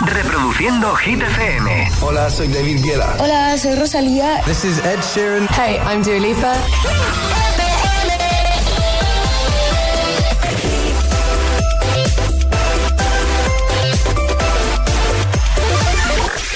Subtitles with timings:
[0.00, 1.90] Reproduciendo Hit FM.
[2.00, 3.16] Hola, soy David Guetta.
[3.18, 4.40] Hola, soy Rosalía.
[4.44, 5.48] This is Ed Sheeran.
[5.48, 6.54] Hey, I'm Dua Lipa.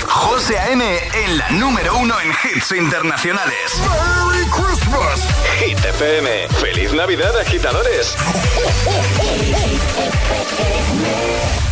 [0.06, 0.98] José A.M.
[1.24, 3.72] en la número uno en hits internacionales.
[3.80, 5.20] ¡Merry Christmas!
[5.58, 6.48] Hit FM.
[6.60, 8.16] ¡Feliz Navidad, agitadores!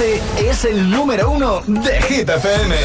[0.00, 2.76] Este es el número uno de Hit FM.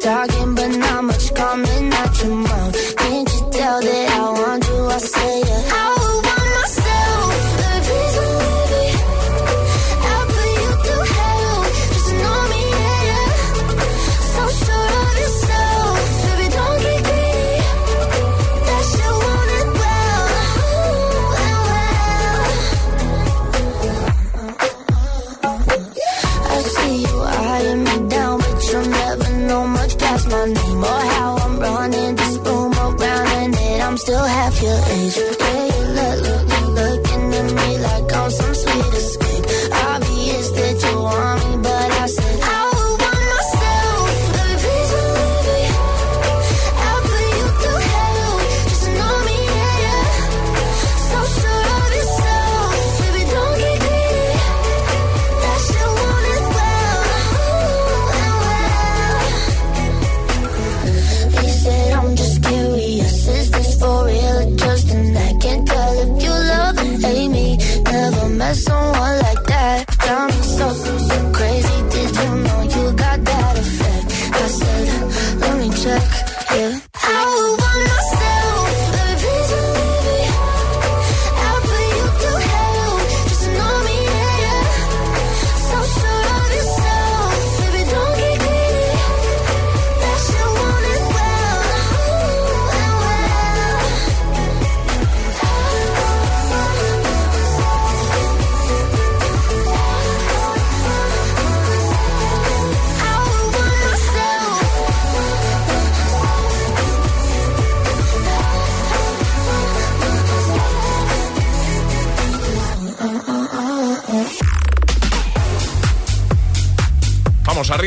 [0.00, 2.96] Talking, but much coming your mouth.
[2.96, 4.98] Can't you tell that I want you?
[4.98, 5.79] Say.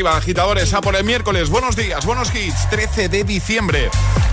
[0.06, 1.48] Agitadores, a por el miércoles.
[1.48, 3.90] Buenos días, buenos hits, 13 de diciembre.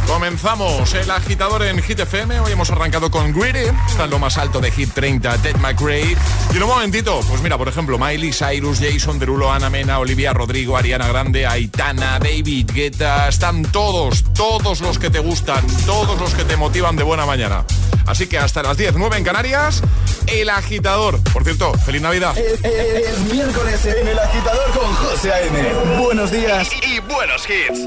[0.08, 2.40] Comenzamos el agitador en Hit FM.
[2.42, 6.18] Hoy hemos arrancado con Greedy, está en lo más alto de Hit 30, Ted McRae.
[6.54, 10.34] Y en un momentito, pues mira, por ejemplo, Miley Cyrus, Jason Derulo, Ana Mena, Olivia
[10.34, 13.30] Rodrigo, Ariana Grande, Aitana, David Guetta.
[13.30, 17.66] Están todos, todos los que te gustan, todos los que te motivan de buena mañana.
[18.06, 19.82] Así que hasta las 10, 9 en Canarias,
[20.32, 21.20] el agitador.
[21.34, 22.38] Por cierto, feliz Navidad.
[22.38, 26.02] Es, miércoles en el agitador con José A.M.
[26.02, 27.80] Buenos días y, buenos hits.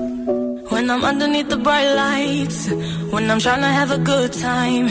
[0.71, 2.69] When I'm underneath the bright lights,
[3.11, 4.89] when I'm trying to have a good time.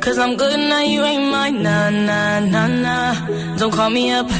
[0.00, 1.64] Cause I'm good now, you ain't mine.
[1.64, 3.56] Nah, nah, nah, nah.
[3.56, 4.30] Don't call me up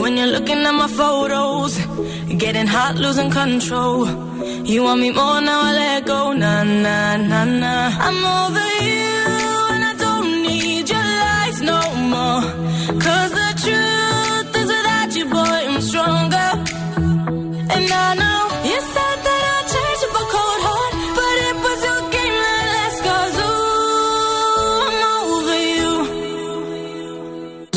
[0.00, 1.76] when you're looking at my photos.
[2.38, 4.06] Getting hot, losing control.
[4.64, 6.32] You want me more now, I let go.
[6.32, 7.90] Nah, nah, nah, nah.
[8.00, 8.81] I'm over you.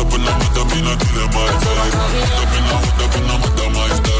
[0.00, 2.20] up in the hood up in the hood my style.
[2.40, 4.19] Up in.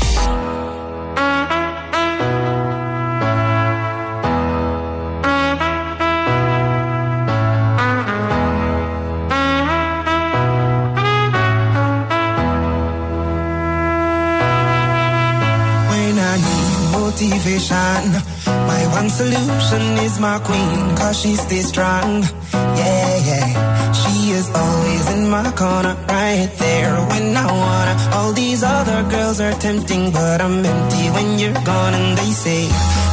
[17.69, 22.23] My one solution is my queen, cause she stays strong.
[22.53, 23.91] Yeah, yeah.
[23.91, 27.95] She is always in my corner, right there when I wanna.
[28.15, 31.93] All these other girls are tempting, but I'm empty when you're gone.
[31.93, 32.67] And they say,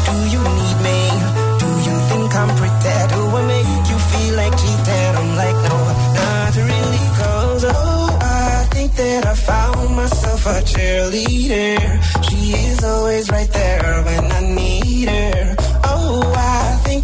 [0.06, 1.00] Do you need me?
[1.62, 2.96] Do you think I'm pretty?
[3.12, 5.12] Do I make you feel like cheating?
[5.20, 5.78] I'm like, No,
[6.18, 11.76] not really, cause oh, I think that I found myself a cheerleader.
[12.26, 12.40] She
[12.70, 14.37] is always right there when I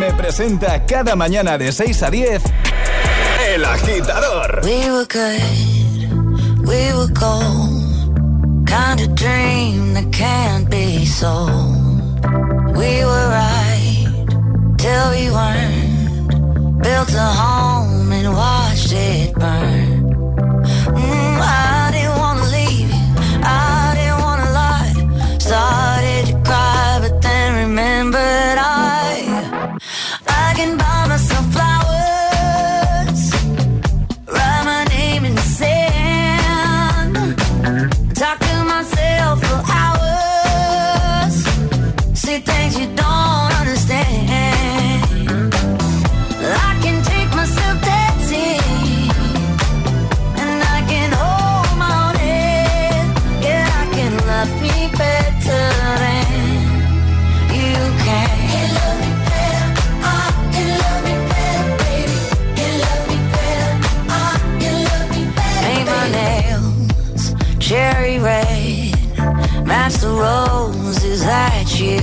[0.00, 0.12] A.M.
[0.14, 2.42] presenta cada mañana de 6 a 10
[3.48, 4.60] El agitador.
[4.62, 8.66] We were good, we were gold.
[8.66, 12.20] Kind of dream that can't be sold.
[12.76, 14.06] We were right
[14.76, 16.82] till we weren't.
[16.82, 19.87] Built a home and watched it burn.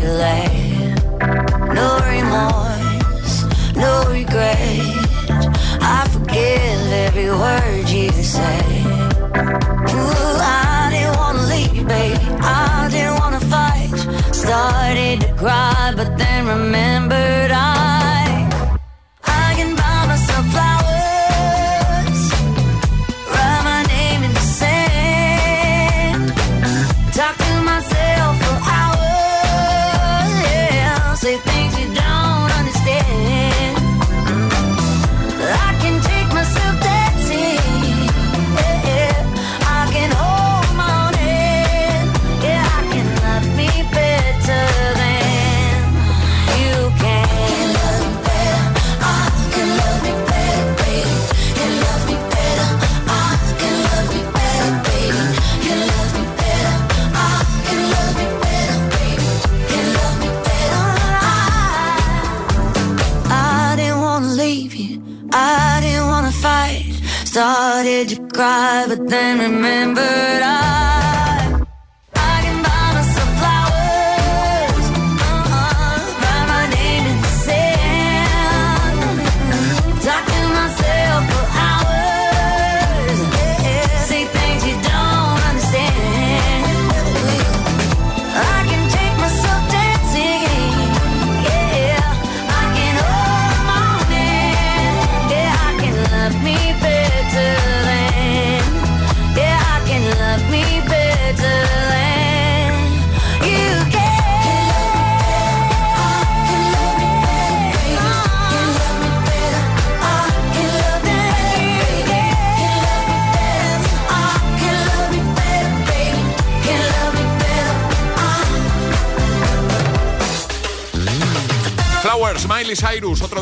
[0.05, 0.55] Miley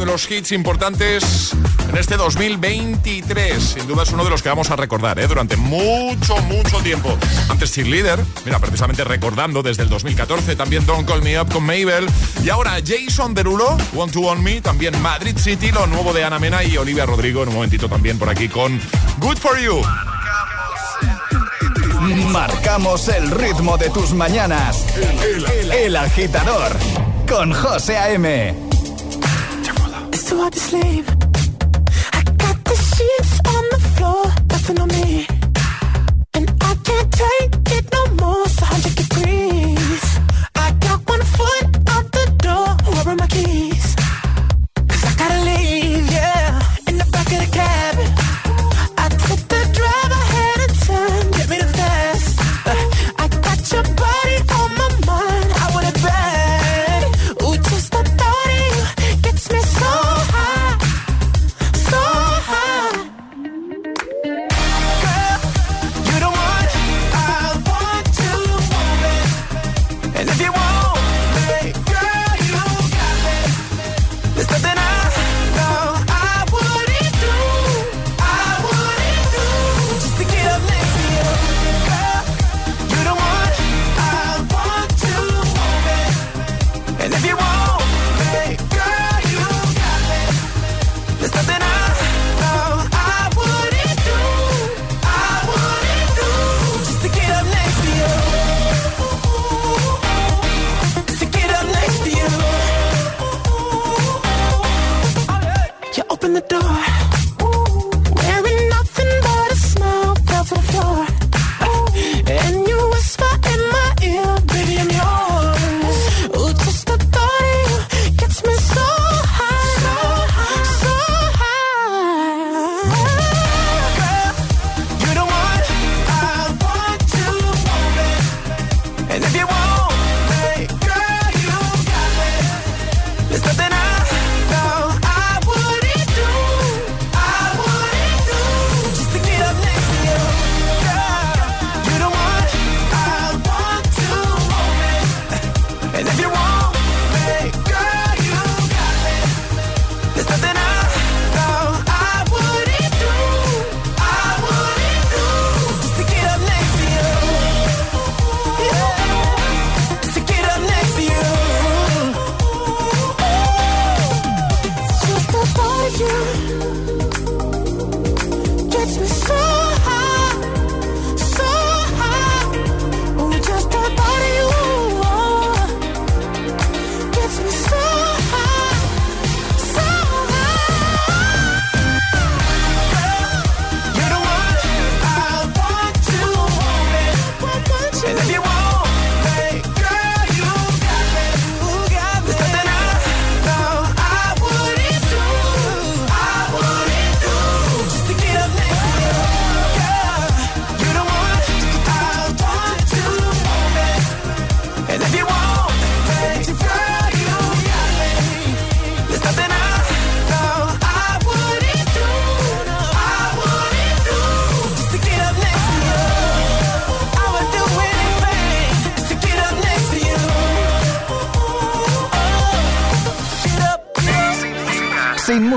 [0.06, 1.52] los hits importantes
[1.90, 3.64] en este 2023.
[3.64, 5.28] Sin duda es uno de los que vamos a recordar ¿eh?
[5.28, 7.18] durante mucho, mucho tiempo.
[7.50, 12.08] Antes Cheerleader, mira, precisamente recordando desde el 2014, también Don't Call Me Up con Mabel.
[12.44, 16.40] Y ahora Jason Derulo, Want to Want Me, también Madrid City, lo nuevo de Ana
[16.40, 18.80] Mena y Olivia Rodrigo en un momentito también por aquí con
[19.20, 19.82] Good For You.
[22.32, 24.86] Marcamos el ritmo de tus mañanas.
[25.72, 26.72] El, agitador
[27.28, 28.73] con José A.M.
[30.34, 31.06] too hard to sleep.
[32.14, 35.28] I got the sheets on the floor, nothing on me.
[36.34, 39.83] And I can't take it no more, it's 100 degrees.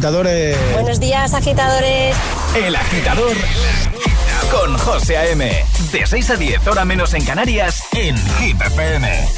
[0.00, 0.56] agitadores.
[0.72, 2.16] Buenos días, agitadores.
[2.56, 3.36] El agitador
[4.50, 5.64] con José A.M.
[5.92, 9.28] De 6 a 10, hora menos en Canarias, en Hit FM.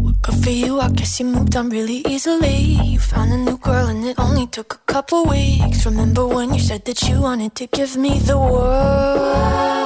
[0.00, 2.78] Good for you, I guess you moved on really easily.
[2.84, 5.84] You found a new girl and it only took a couple weeks.
[5.84, 9.82] Remember when you said that you wanted to give me the world?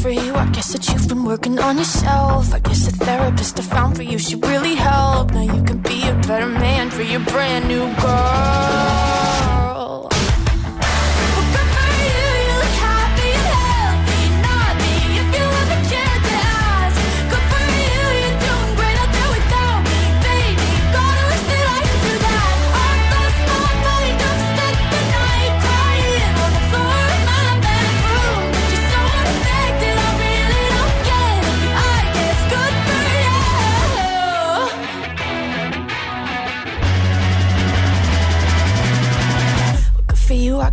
[0.00, 0.34] for you.
[0.34, 0.88] I guess that
[1.20, 2.54] been working on yourself.
[2.54, 5.32] I guess the therapist I found for you should really help.
[5.32, 9.59] Now you can be a better man for your brand new girl.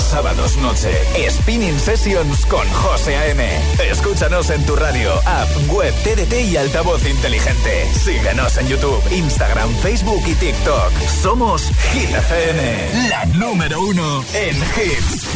[0.00, 0.90] Sábados noche,
[1.30, 3.44] Spinning Sessions con José A.M.
[3.90, 7.86] Escúchanos en tu radio, app, web, TDT y altavoz inteligente.
[7.92, 10.92] Síguenos en YouTube, Instagram, Facebook y TikTok.
[11.22, 15.35] Somos Hit FM, la número uno en hits.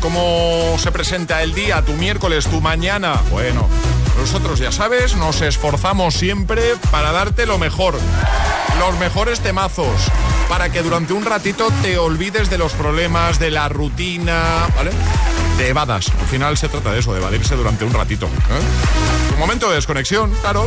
[0.00, 3.20] ¿Cómo se presenta el día, tu miércoles, tu mañana?
[3.30, 3.68] Bueno,
[4.18, 7.94] nosotros ya sabes, nos esforzamos siempre para darte lo mejor,
[8.78, 9.86] los mejores temazos,
[10.48, 14.92] para que durante un ratito te olvides de los problemas, de la rutina, ¿vale?
[15.58, 16.08] Te evadas.
[16.20, 18.26] Al final se trata de eso, de evadirse durante un ratito.
[18.26, 19.32] ¿eh?
[19.34, 20.66] Un momento de desconexión, claro.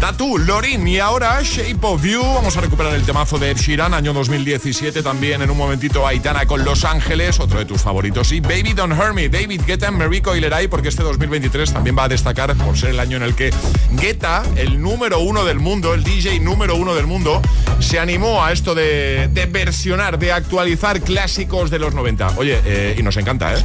[0.00, 2.22] Tatu, Lorin y ahora Shape of You.
[2.22, 5.02] Vamos a recuperar el temazo de Ed Sheeran, año 2017.
[5.02, 8.30] También en un momentito Aitana con Los Ángeles, otro de tus favoritos.
[8.30, 12.04] Y Baby Don't Hurt Me, David Guetta, Marico y Leray, porque este 2023 también va
[12.04, 13.52] a destacar por ser el año en el que
[13.92, 17.42] Guetta, el número uno del mundo, el DJ número uno del mundo,
[17.78, 22.34] se animó a esto de, versionar, de actualizar clásicos de los 90.
[22.36, 23.62] Oye, eh, y nos encanta, ¿eh?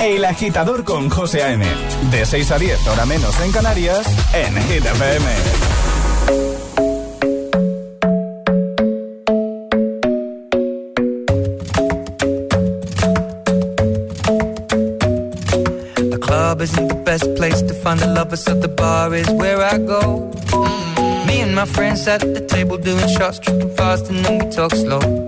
[0.00, 1.64] El agitador con José A.M.
[2.10, 5.78] De 6 a 10, hora menos en Canarias, en Hit FM.
[16.60, 20.30] isn't the best place to find the lovers, so the bar is where I go.
[21.58, 25.27] My friends at the table doing shots, tripping fast, and then we talk slow.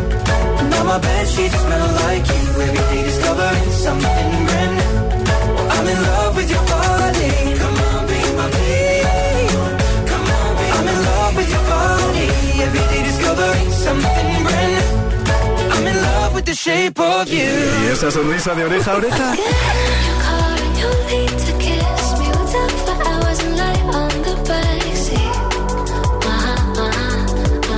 [0.81, 2.43] Now my bed sheets smell like you.
[2.65, 4.93] Every day discovering something brand new.
[5.75, 7.29] I'm in love with your body.
[7.61, 9.45] Come on, be my baby.
[10.09, 12.27] Come on, be I'm in love with your body.
[12.65, 14.89] Every day discovering something brand new.
[15.73, 17.53] I'm in love with the shape of you.
[17.85, 19.35] ¿Y esa sonrisa de oreja a oreja?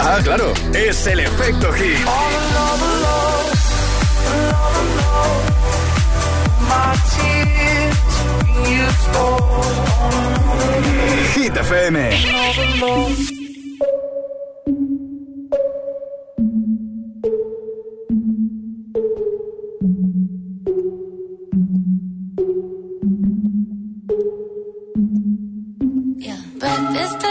[0.05, 1.97] Ah, claro, es el efecto hit.
[11.33, 13.42] Hit FM.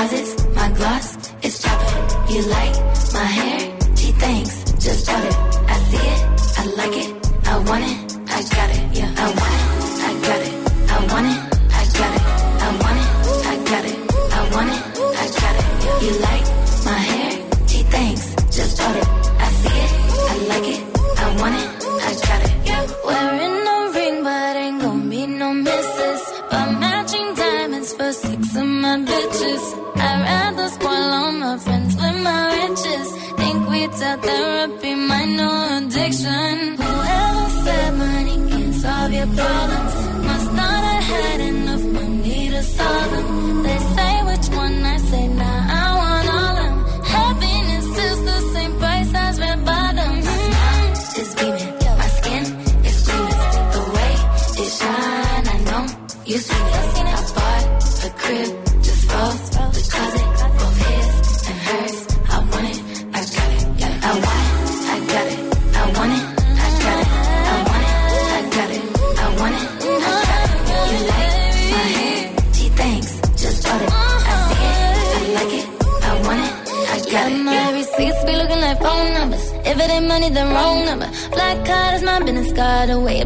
[0.00, 2.34] Cause it's my gloss, it's chopping.
[2.34, 2.74] You like
[3.12, 3.58] my hair?
[3.96, 5.36] She thinks, just drop it.
[5.68, 6.20] I see it,
[6.58, 7.10] I like it,
[7.46, 9.69] I want it, I got it, yeah, I want it.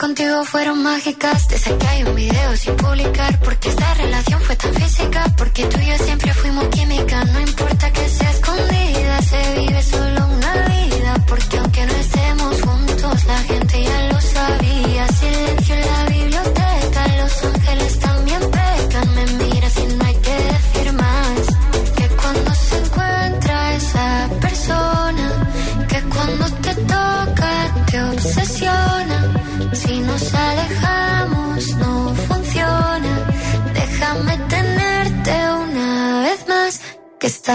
[0.00, 1.46] contigo fueron mágicas.
[1.46, 3.38] Te saqué hay un video sin publicar.
[3.40, 5.24] Porque esta relación fue tan física.
[5.36, 7.24] Porque tú y yo siempre fuimos química.
[7.26, 7.79] No importa.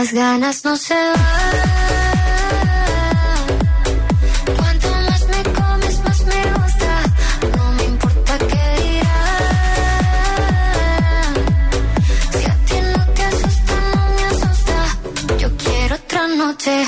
[0.05, 1.15] Las ganas no se van.
[4.55, 7.03] Cuanto más me comes, más me gusta.
[7.57, 9.73] No me importa qué dirán.
[12.37, 14.77] Si a ti lo que asusta no me asusta,
[15.39, 16.85] yo quiero otra noche.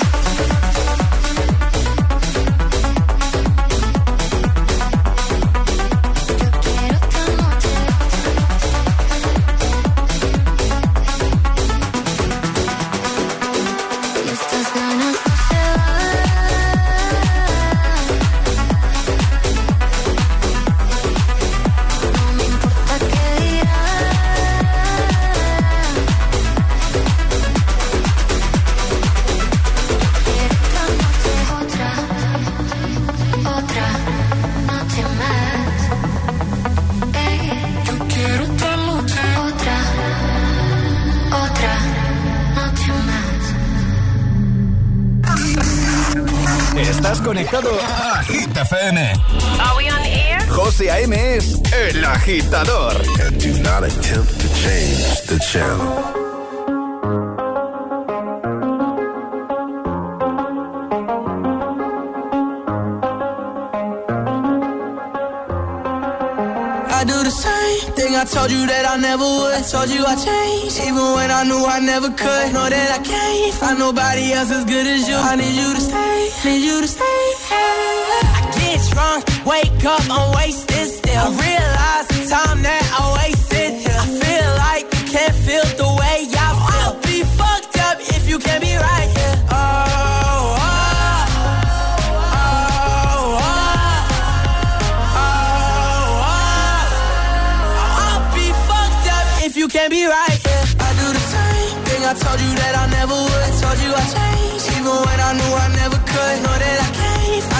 [73.78, 75.14] nobody else as good as you.
[75.14, 75.57] I need you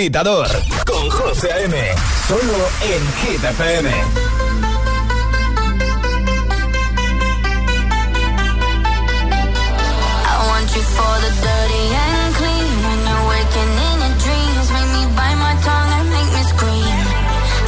[0.00, 0.48] agitador
[0.86, 1.76] con José M.
[2.26, 3.90] Solo en Hit FM.
[10.24, 12.76] I want you for the dirty and clean.
[12.86, 16.98] When you're waking in your dreams, make me bite my tongue and make me scream.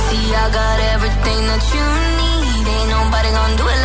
[0.08, 1.84] See, I got everything that you
[2.16, 2.64] need.
[2.64, 3.81] Ain't nobody gonna do it.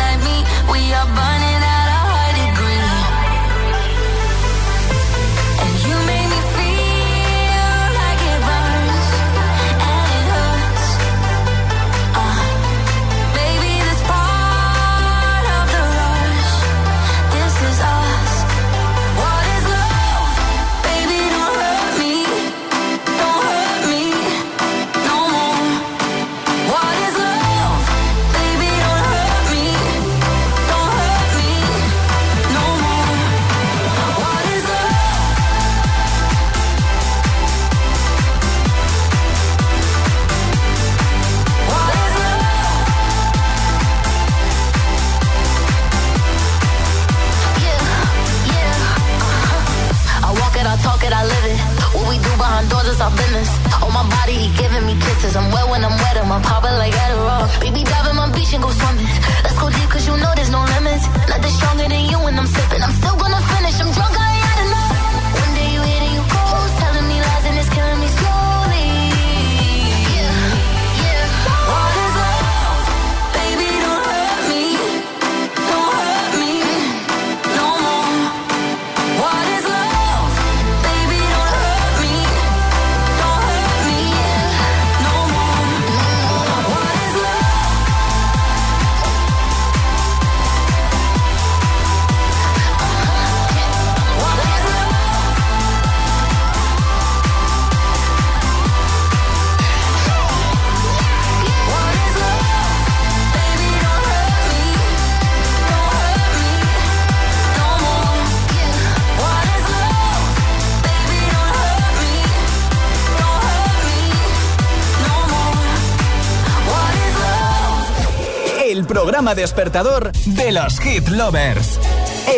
[119.34, 121.78] despertador de los hit lovers.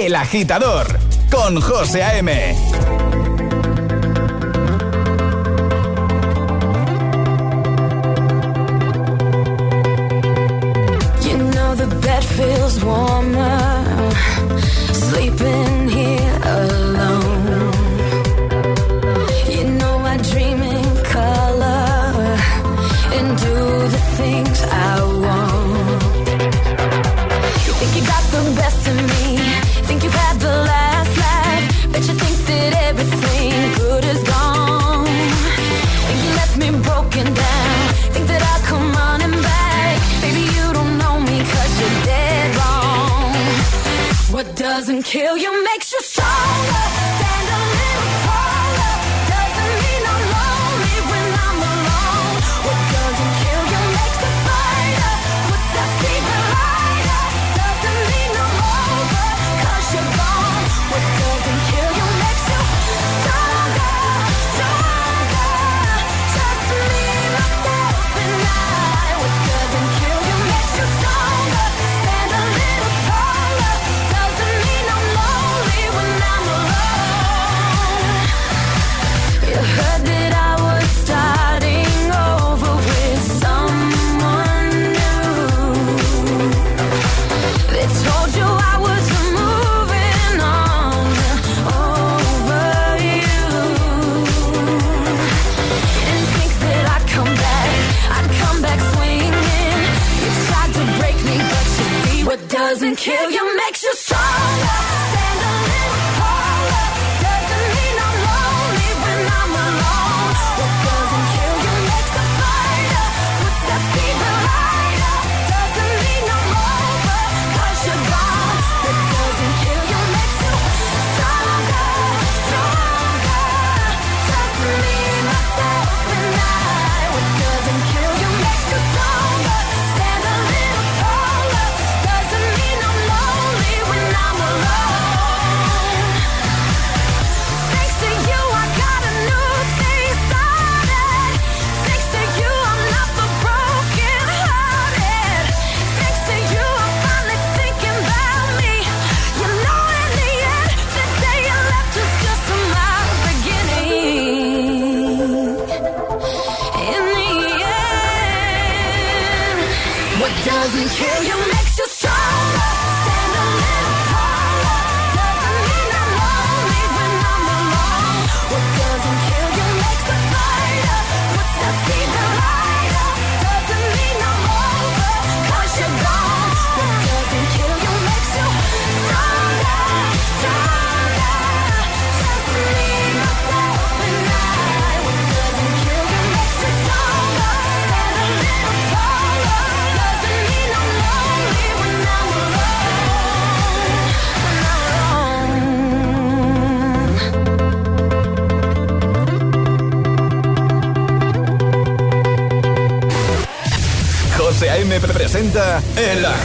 [0.01, 0.87] El agitador
[1.31, 2.90] con José A.M.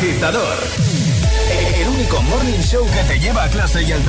[0.07, 4.03] El único morning show que te lleva a clase y al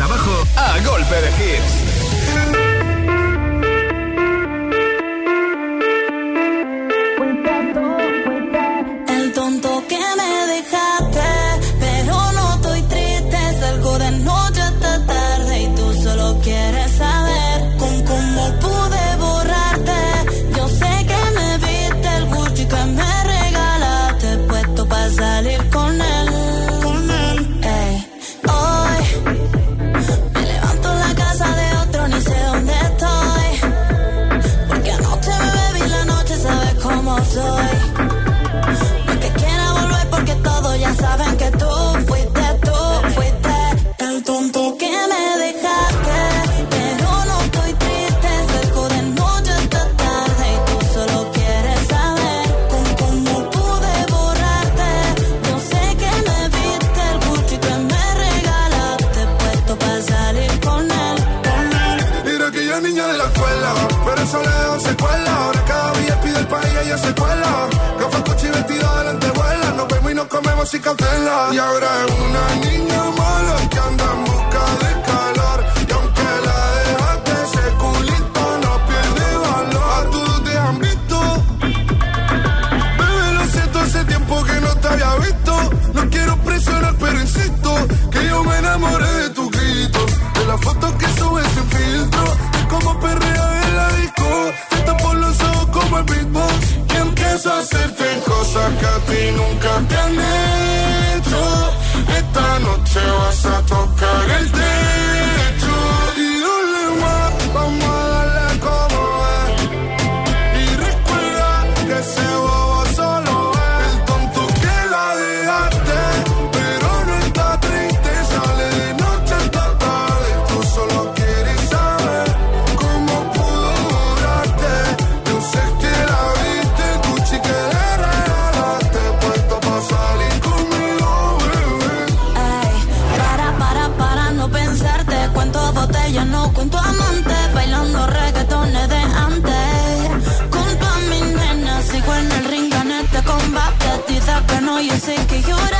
[145.07, 145.76] y yo sé que lloraste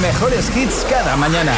[0.00, 1.54] mejores hits cada mañana.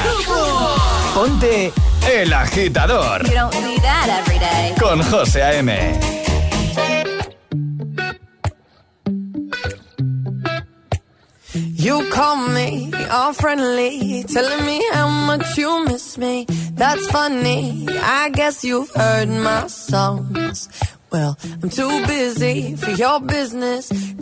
[1.15, 1.73] Ponte
[2.11, 4.75] El Agitador You don't see that every day.
[4.79, 5.71] con José A.M.
[11.55, 16.47] You call me all friendly, telling me how much you miss me.
[16.73, 17.87] That's funny.
[17.89, 20.69] I guess you've heard my songs.
[21.13, 23.93] Well, I'm too busy for your business.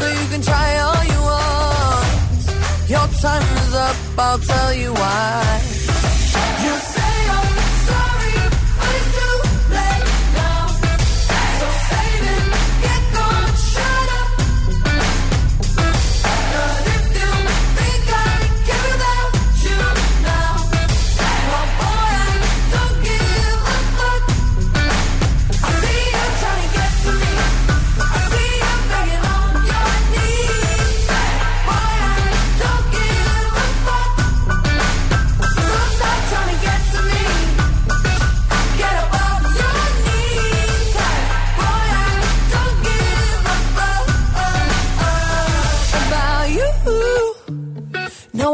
[0.00, 2.88] So you can try all you want.
[2.88, 3.96] Your time is up.
[4.18, 5.79] I'll tell you why.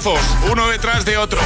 [0.00, 0.20] Temazos,
[0.50, 1.38] uno detrás de otro.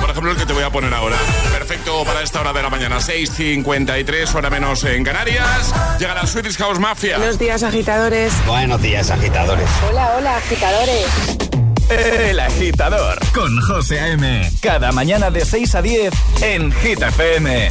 [0.00, 1.16] Por ejemplo, el que te voy a poner ahora.
[1.50, 5.72] Perfecto para esta hora de la mañana, 6.53, hora menos en Canarias.
[5.98, 7.16] Llega la Swedish House Mafia.
[7.16, 8.32] Buenos días, agitadores.
[8.46, 9.68] Buenos días, agitadores.
[9.88, 11.06] Hola, hola, agitadores.
[11.88, 14.50] El agitador con José A.M.
[14.60, 16.12] Cada mañana de 6 a 10
[16.42, 17.70] en Hit FM.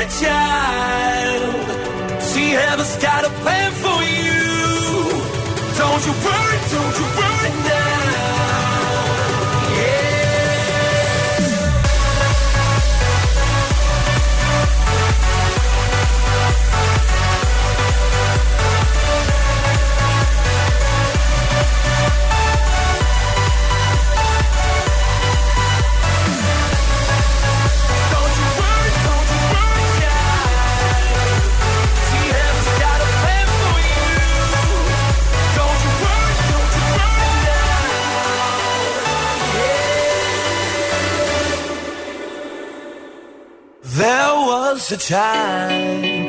[0.00, 2.22] worry, child.
[2.22, 4.42] See, heaven's got a plan for you.
[5.78, 7.79] Don't you worry, don't you worry now.
[44.92, 46.19] A time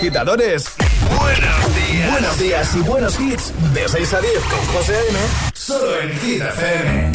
[0.00, 0.64] agitadores.
[1.18, 2.10] Buenos días.
[2.10, 3.52] Buenos días y buenos hits.
[3.74, 5.18] De 6 a 10 con José A.M.
[5.52, 7.12] Solo en Hit FM.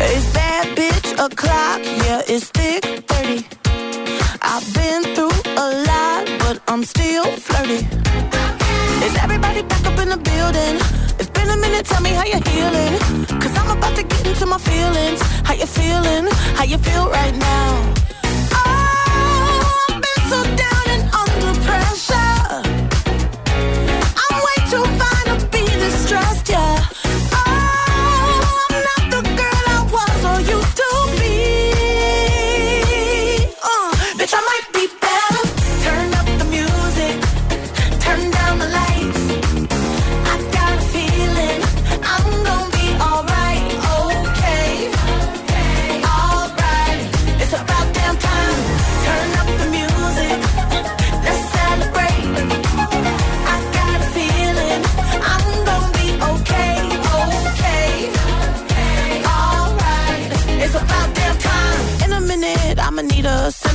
[0.00, 3.44] It's bad bitch o'clock, yeah, it's thick 30.
[4.40, 7.84] I've been through a lot, but I'm still flirty.
[9.04, 11.09] Is everybody back up in the building?
[11.72, 12.98] It's been a minute, tell me how you're healing.
[13.40, 15.20] Cause I'm about to get into my feelings.
[15.44, 16.26] How you feeling?
[16.56, 17.94] How you feel right now?
[18.52, 22.69] Oh, I've been so down and under pressure.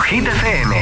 [0.00, 0.74] Hit FM.